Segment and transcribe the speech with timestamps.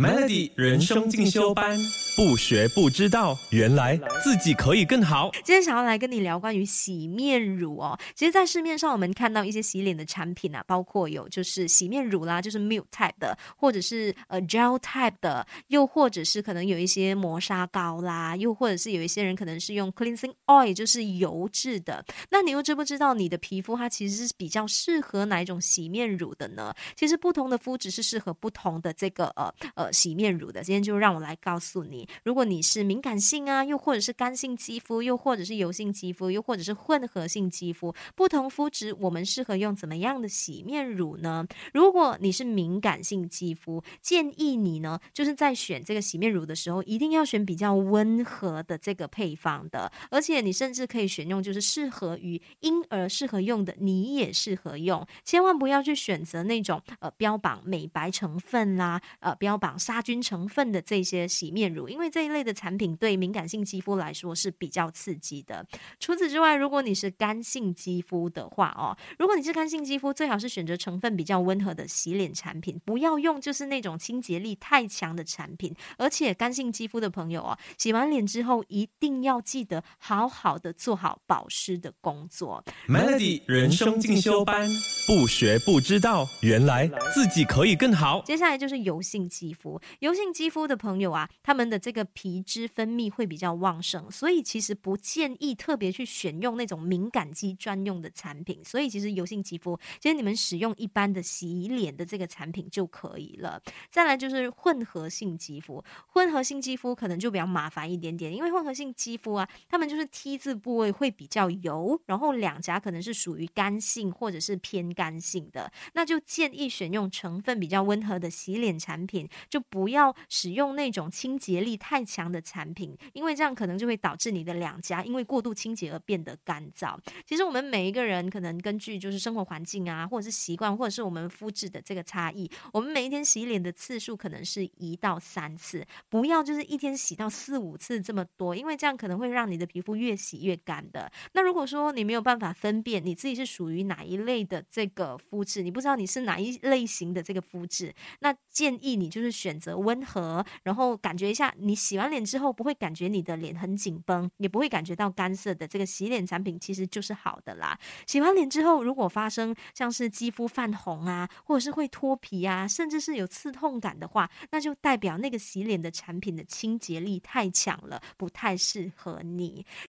[0.00, 1.78] Melody 人生进修班，
[2.16, 5.30] 不学不知道，原来自己可以更好。
[5.44, 7.98] 今天想要来跟你聊关于洗面乳哦。
[8.14, 22.04] 其实，在市面上我们看到一些洗脸的产品啊，包括有就是洗面乳啦，就是 milk type 的，或者是呃 gel type 的，又或者是可能有一些磨砂膏啦，又或者是有一些人可能是用 cleansing oil，就是油质的。
[22.30, 26.74] 那你又知不知道你的皮肤它其实是比较适合哪一种洗面乳的呢？
[26.96, 29.50] 其实不同的肤质是适合不同的这个呃。
[29.74, 41.46] 呃，洗面乳的，今天就让我来告诉你，如果你是敏感性啊，又或者是干性肌肤，又或者是油性肌肤，又或者是混合性肌肤，不同肤质，我们适合用怎么样的洗面乳呢？
[41.72, 59.70] 如果你是敏感性肌肤，建议你呢，就是在选这个洗面乳的时候，一定要选比较温和的这个配方的，而且你甚至可以选用就是适合于婴儿适合用的，你也适合用，千万不要去选择那种呃标榜美白成分啦，呃标榜。
[59.80, 65.66] 杀菌成分的这些洗面乳，因为这一类的产品对敏感性肌肤来说是比较刺激的。
[65.98, 75.74] 除此之外，如果你是干性肌肤的话哦，如果你是干性肌肤，最好是选择成分比较温和的洗脸产品，不要用就是那种清洁力太强的产品。
[75.98, 82.64] 而且干性肌肤的朋友哦，洗完脸之后一定要记得好好的做好保湿的工作。
[82.88, 84.68] Melody 人生进修班，
[85.06, 88.22] 不学不知道，原来自己可以更好。
[88.24, 89.80] 接下来就是油性肌肤。
[90.00, 98.62] 油性肌肤的朋友啊，他们的这个皮脂分泌会比较旺盛，所以其实不建议特别去选用那种敏感肌专用的产品。
[98.64, 103.60] 所以其实油性肌肤，其实你们使用一般的洗脸的这个产品就可以了。
[103.88, 119.28] 再来就是混合性肌肤，混合性肌肤可能就比较麻烦一点点，因为混合性肌肤啊，他们就是 T 字部位会比较油，然后两颊可能是属于干性或者是偏干性的，那就建议选用成分比较温和的洗脸产品。
[119.48, 126.98] 就不要使用那种清洁力力太强的产品，因为这样可能就会导致你的两颊因为过度清洁而变得干燥。
[127.26, 141.10] 其实我们每一个人可能根据就是生活环境啊，或者是习惯，或者是我们肤质的这个差异，我们每一天洗脸的次数可能是一到三次，不要就是一天洗到四五次这么多，因为这样可能会让你的皮肤越洗越干的。
[141.32, 149.30] 那如果说你没有办法分辨你自己是属于哪一类的这个肤质，你不知道你是哪一类型的这个肤质，那建议你就是。
[149.40, 157.78] 选择温和，然后感觉一下，你洗完脸之后不会感觉你的脸很紧绷，也不会感觉到干涩的这个洗脸产品其实就是好的啦。
[158.06, 169.64] 洗完脸之后，如果发生像是肌肤泛红啊，或者是会脱皮啊，甚至是有刺痛感的话，那就代表那个洗脸的产品的清洁力太强了，不太适合你。